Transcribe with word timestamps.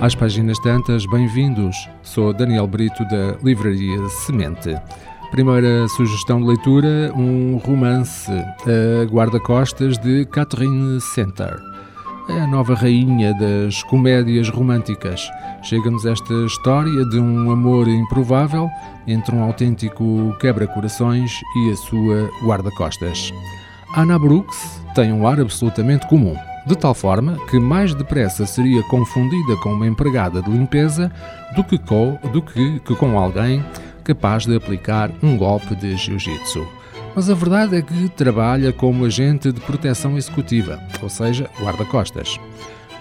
Às 0.00 0.14
páginas 0.14 0.58
tantas, 0.60 1.04
bem-vindos. 1.04 1.76
Sou 2.02 2.32
Daniel 2.32 2.66
Brito 2.66 3.04
da 3.04 3.36
Livraria 3.44 4.08
Semente. 4.08 4.74
Primeira 5.30 5.86
sugestão 5.88 6.40
de 6.40 6.46
leitura: 6.46 7.12
um 7.14 7.58
romance, 7.58 8.32
A 8.32 9.04
Guarda-Costas 9.04 9.98
de 9.98 10.24
Catherine 10.24 10.98
Center. 11.02 11.54
É 12.30 12.40
a 12.40 12.46
nova 12.46 12.74
rainha 12.74 13.34
das 13.34 13.82
comédias 13.82 14.48
românticas. 14.48 15.28
Chega-nos 15.62 16.06
esta 16.06 16.32
história 16.46 17.04
de 17.04 17.18
um 17.18 17.50
amor 17.50 17.86
improvável 17.86 18.70
entre 19.06 19.36
um 19.36 19.42
autêntico 19.42 20.34
quebra-corações 20.40 21.30
e 21.56 21.72
a 21.72 21.76
sua 21.76 22.30
guarda-costas. 22.42 23.30
Anna 23.94 24.18
Brooks 24.18 24.82
tem 24.94 25.12
um 25.12 25.26
ar 25.26 25.38
absolutamente 25.38 26.08
comum, 26.08 26.36
de 26.70 26.78
tal 26.78 26.94
forma 26.94 27.36
que 27.48 27.58
mais 27.58 27.92
depressa 27.92 28.46
seria 28.46 28.80
confundida 28.84 29.56
com 29.56 29.72
uma 29.72 29.88
empregada 29.88 30.40
de 30.40 30.48
limpeza 30.48 31.10
do 31.56 31.64
que 31.64 31.76
com, 31.76 32.16
do 32.32 32.40
que, 32.40 32.78
que 32.78 32.94
com 32.94 33.18
alguém 33.18 33.64
capaz 34.04 34.46
de 34.46 34.54
aplicar 34.54 35.10
um 35.20 35.36
golpe 35.36 35.74
de 35.74 35.96
jiu-jitsu. 35.96 36.64
Mas 37.12 37.28
a 37.28 37.34
verdade 37.34 37.74
é 37.74 37.82
que 37.82 38.08
trabalha 38.10 38.72
como 38.72 39.04
agente 39.04 39.50
de 39.50 39.60
proteção 39.60 40.16
executiva, 40.16 40.80
ou 41.02 41.08
seja, 41.08 41.50
guarda-costas. 41.60 42.38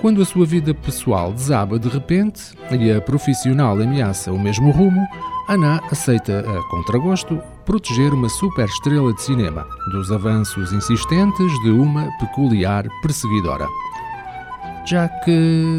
Quando 0.00 0.22
a 0.22 0.24
sua 0.24 0.46
vida 0.46 0.72
pessoal 0.72 1.32
desaba 1.32 1.76
de 1.76 1.88
repente 1.88 2.52
e 2.70 2.92
a 2.92 3.00
profissional 3.00 3.80
ameaça 3.80 4.32
o 4.32 4.38
mesmo 4.38 4.70
rumo, 4.70 5.04
Ana 5.48 5.80
aceita 5.92 6.40
a 6.40 6.62
contragosto 6.70 7.40
proteger 7.64 8.12
uma 8.12 8.28
superestrela 8.28 9.12
de 9.12 9.22
cinema 9.22 9.64
dos 9.92 10.10
avanços 10.10 10.72
insistentes 10.72 11.52
de 11.62 11.70
uma 11.70 12.10
peculiar 12.18 12.84
perseguidora. 13.00 13.68
Jack 14.84 15.30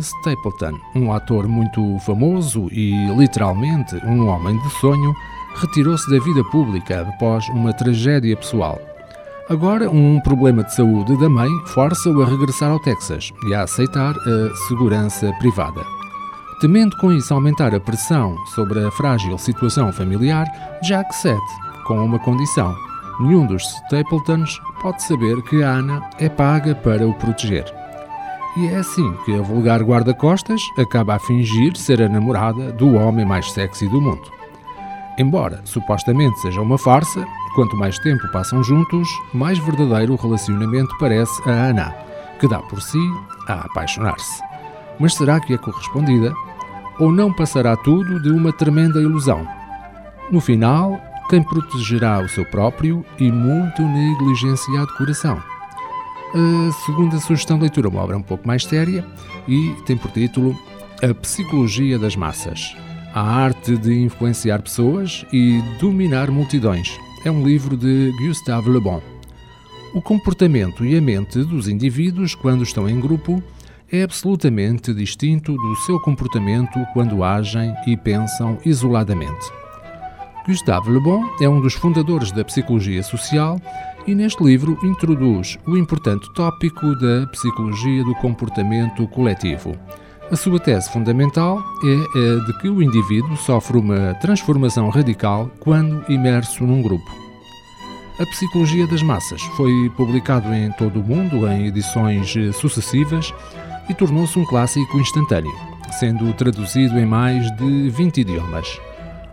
Stapleton, 0.00 0.78
um 0.94 1.12
ator 1.12 1.46
muito 1.46 1.98
famoso 2.00 2.68
e 2.72 3.06
literalmente 3.16 3.96
um 4.06 4.28
homem 4.28 4.58
de 4.62 4.70
sonho, 4.80 5.14
retirou-se 5.56 6.10
da 6.10 6.22
vida 6.24 6.42
pública 6.44 7.02
após 7.02 7.46
uma 7.50 7.72
tragédia 7.74 8.36
pessoal. 8.36 8.78
Agora, 9.50 9.90
um 9.90 10.20
problema 10.20 10.64
de 10.64 10.74
saúde 10.74 11.18
da 11.18 11.28
mãe 11.28 11.50
força-o 11.66 12.22
a 12.22 12.26
regressar 12.26 12.70
ao 12.70 12.78
Texas 12.80 13.30
e 13.46 13.54
a 13.54 13.64
aceitar 13.64 14.14
a 14.14 14.54
segurança 14.68 15.30
privada. 15.38 15.99
Temendo 16.60 16.94
com 16.98 17.10
isso 17.10 17.32
aumentar 17.32 17.74
a 17.74 17.80
pressão 17.80 18.36
sobre 18.54 18.84
a 18.84 18.90
frágil 18.90 19.38
situação 19.38 19.90
familiar, 19.90 20.46
Jack 20.82 21.14
cede, 21.14 21.40
com 21.86 22.04
uma 22.04 22.18
condição: 22.18 22.76
nenhum 23.18 23.46
dos 23.46 23.62
Stapletons 23.62 24.60
pode 24.82 25.02
saber 25.02 25.40
que 25.42 25.62
Anna 25.62 26.02
é 26.18 26.28
paga 26.28 26.74
para 26.74 27.08
o 27.08 27.14
proteger. 27.14 27.64
E 28.58 28.66
é 28.66 28.76
assim 28.76 29.10
que 29.24 29.34
a 29.38 29.40
vulgar 29.40 29.80
guarda-costas 29.80 30.60
acaba 30.76 31.14
a 31.14 31.18
fingir 31.18 31.74
ser 31.78 32.02
a 32.02 32.08
namorada 32.10 32.70
do 32.72 32.94
homem 32.94 33.24
mais 33.24 33.50
sexy 33.52 33.88
do 33.88 33.98
mundo. 33.98 34.30
Embora 35.16 35.62
supostamente 35.64 36.38
seja 36.40 36.60
uma 36.60 36.76
farsa, 36.76 37.26
quanto 37.54 37.74
mais 37.74 37.98
tempo 38.00 38.30
passam 38.32 38.62
juntos, 38.62 39.08
mais 39.32 39.58
verdadeiro 39.58 40.12
o 40.12 40.16
relacionamento 40.16 40.94
parece 40.98 41.40
a 41.48 41.52
Ana, 41.52 41.94
que 42.38 42.46
dá 42.46 42.58
por 42.58 42.82
si 42.82 43.00
a 43.48 43.62
apaixonar-se. 43.66 44.49
Mas 45.00 45.14
será 45.14 45.40
que 45.40 45.54
é 45.54 45.58
correspondida? 45.58 46.34
Ou 46.98 47.10
não 47.10 47.32
passará 47.32 47.74
tudo 47.74 48.20
de 48.20 48.30
uma 48.30 48.52
tremenda 48.52 49.00
ilusão? 49.00 49.48
No 50.30 50.40
final, 50.40 51.00
quem 51.30 51.42
protegerá 51.42 52.20
o 52.20 52.28
seu 52.28 52.44
próprio 52.44 53.04
e 53.18 53.32
muito 53.32 53.82
negligenciado 53.82 54.94
coração? 54.98 55.42
A 56.32 56.72
segunda 56.86 57.18
sugestão 57.18 57.56
de 57.56 57.62
leitura 57.62 57.88
é 57.88 57.90
uma 57.90 58.02
obra 58.02 58.16
um 58.16 58.22
pouco 58.22 58.46
mais 58.46 58.64
séria 58.64 59.04
e 59.48 59.74
tem 59.86 59.96
por 59.96 60.10
título 60.12 60.54
A 61.02 61.14
Psicologia 61.14 61.98
das 61.98 62.14
Massas. 62.14 62.76
A 63.14 63.20
arte 63.20 63.76
de 63.76 63.98
influenciar 64.00 64.62
pessoas 64.62 65.24
e 65.32 65.60
dominar 65.80 66.30
multidões. 66.30 66.96
É 67.24 67.30
um 67.30 67.44
livro 67.44 67.76
de 67.76 68.12
Gustave 68.20 68.70
Le 68.70 68.80
Bon. 68.80 69.02
O 69.92 70.00
comportamento 70.00 70.84
e 70.84 70.96
a 70.96 71.00
mente 71.00 71.42
dos 71.42 71.66
indivíduos 71.66 72.36
quando 72.36 72.62
estão 72.62 72.88
em 72.88 73.00
grupo 73.00 73.42
é 73.92 74.02
absolutamente 74.02 74.94
distinto 74.94 75.52
do 75.52 75.76
seu 75.76 75.98
comportamento 76.00 76.78
quando 76.92 77.24
agem 77.24 77.74
e 77.86 77.96
pensam 77.96 78.56
isoladamente. 78.64 79.50
Gustave 80.46 80.90
Le 80.90 81.00
Bon 81.00 81.24
é 81.40 81.48
um 81.48 81.60
dos 81.60 81.74
fundadores 81.74 82.30
da 82.32 82.44
psicologia 82.44 83.02
social 83.02 83.60
e 84.06 84.14
neste 84.14 84.42
livro 84.42 84.78
introduz 84.82 85.58
o 85.66 85.76
importante 85.76 86.32
tópico 86.34 86.94
da 86.96 87.26
psicologia 87.26 88.04
do 88.04 88.14
comportamento 88.16 89.06
coletivo. 89.08 89.74
A 90.30 90.36
sua 90.36 90.60
tese 90.60 90.90
fundamental 90.90 91.58
é 91.84 92.18
a 92.18 92.44
de 92.46 92.58
que 92.60 92.68
o 92.68 92.80
indivíduo 92.80 93.36
sofre 93.36 93.76
uma 93.76 94.14
transformação 94.14 94.88
radical 94.88 95.50
quando 95.58 96.04
imerso 96.08 96.64
num 96.64 96.80
grupo. 96.80 97.10
A 98.20 98.26
Psicologia 98.26 98.86
das 98.86 99.02
Massas 99.02 99.40
foi 99.56 99.90
publicado 99.96 100.52
em 100.54 100.70
todo 100.72 101.00
o 101.00 101.02
mundo 101.02 101.48
em 101.48 101.66
edições 101.66 102.34
sucessivas 102.54 103.32
e 103.88 103.94
tornou-se 103.94 104.38
um 104.38 104.44
clássico 104.44 104.98
instantâneo, 104.98 105.54
sendo 105.98 106.32
traduzido 106.34 106.98
em 106.98 107.06
mais 107.06 107.50
de 107.56 107.90
20 107.90 108.20
idiomas. 108.20 108.80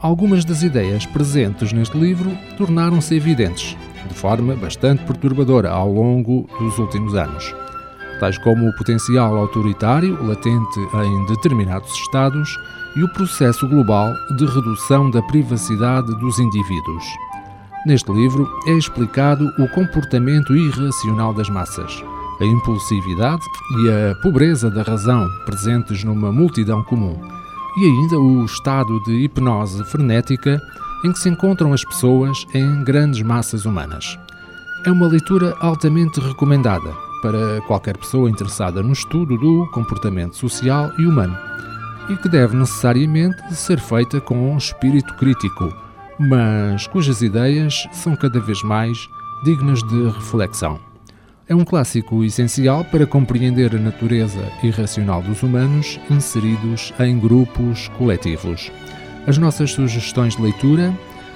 Algumas 0.00 0.44
das 0.44 0.62
ideias 0.62 1.06
presentes 1.06 1.72
neste 1.72 1.96
livro 1.96 2.36
tornaram-se 2.56 3.14
evidentes, 3.14 3.76
de 4.08 4.14
forma 4.14 4.54
bastante 4.56 5.04
perturbadora 5.04 5.70
ao 5.70 5.92
longo 5.92 6.48
dos 6.58 6.78
últimos 6.78 7.14
anos 7.14 7.54
tais 8.22 8.38
como 8.38 8.68
o 8.68 8.72
potencial 8.76 9.36
autoritário 9.36 10.16
latente 10.24 10.78
em 11.04 11.26
determinados 11.26 11.92
Estados 11.92 12.56
e 12.94 13.02
o 13.02 13.12
processo 13.12 13.68
global 13.68 14.14
de 14.36 14.46
redução 14.46 15.10
da 15.10 15.20
privacidade 15.22 16.06
dos 16.20 16.38
indivíduos. 16.38 17.04
Neste 17.84 18.12
livro 18.12 18.48
é 18.68 18.74
explicado 18.74 19.52
o 19.58 19.68
comportamento 19.70 20.54
irracional 20.54 21.34
das 21.34 21.48
massas, 21.48 22.00
a 22.42 22.46
impulsividade 22.46 23.44
e 23.84 23.88
a 23.88 24.14
pobreza 24.16 24.68
da 24.68 24.82
razão 24.82 25.28
presentes 25.46 26.02
numa 26.02 26.32
multidão 26.32 26.82
comum, 26.82 27.20
e 27.78 27.86
ainda 27.86 28.18
o 28.18 28.44
estado 28.44 29.00
de 29.04 29.12
hipnose 29.12 29.84
frenética 29.84 30.60
em 31.04 31.12
que 31.12 31.18
se 31.18 31.28
encontram 31.28 31.72
as 31.72 31.84
pessoas 31.84 32.44
em 32.52 32.82
grandes 32.82 33.22
massas 33.22 33.64
humanas. 33.64 34.18
É 34.84 34.90
uma 34.90 35.06
leitura 35.06 35.56
altamente 35.60 36.20
recomendada 36.20 36.92
para 37.22 37.60
qualquer 37.62 37.96
pessoa 37.96 38.28
interessada 38.28 38.82
no 38.82 38.92
estudo 38.92 39.38
do 39.38 39.70
comportamento 39.72 40.36
social 40.36 40.90
e 40.98 41.06
humano 41.06 41.38
e 42.08 42.16
que 42.16 42.28
deve 42.28 42.56
necessariamente 42.56 43.54
ser 43.54 43.78
feita 43.78 44.20
com 44.20 44.52
um 44.52 44.58
espírito 44.58 45.14
crítico, 45.14 45.72
mas 46.18 46.88
cujas 46.88 47.22
ideias 47.22 47.86
são 47.92 48.16
cada 48.16 48.40
vez 48.40 48.60
mais 48.64 49.08
dignas 49.44 49.82
de 49.84 50.08
reflexão. 50.08 50.91
É 51.48 51.54
um 51.54 51.64
clássico 51.64 52.24
essencial 52.24 52.84
para 52.84 53.06
compreender 53.06 53.74
a 53.74 53.78
natureza 53.78 54.40
irracional 54.62 55.20
dos 55.22 55.42
humanos 55.42 55.98
inseridos 56.08 56.94
em 57.00 57.18
grupos 57.18 57.88
coletivos. 57.98 58.70
As 59.26 59.38
nossas 59.38 59.72
sugestões 59.72 60.36
de 60.36 60.42
leitura: 60.42 60.94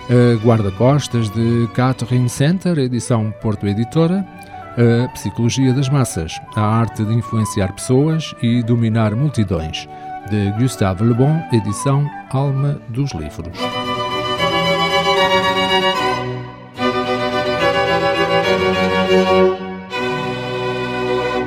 a 0.08 0.44
Guarda-Costas 0.44 1.28
de 1.30 1.68
Catherine 1.74 2.28
Center, 2.28 2.78
edição 2.78 3.34
Porto 3.42 3.66
Editora, 3.66 4.24
a 4.76 5.08
Psicologia 5.08 5.72
das 5.72 5.88
Massas, 5.88 6.40
a 6.54 6.62
arte 6.62 7.04
de 7.04 7.12
influenciar 7.12 7.72
pessoas 7.72 8.34
e 8.40 8.62
dominar 8.62 9.14
multidões, 9.14 9.88
de 10.30 10.52
Gustave 10.52 11.04
Le 11.04 11.14
Bon, 11.14 11.42
edição 11.52 12.08
Alma 12.30 12.80
dos 12.88 13.12
Livros. 13.12 13.58